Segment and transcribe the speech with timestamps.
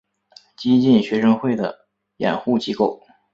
[0.57, 1.85] 激进学生会的
[2.17, 3.03] 掩护机构。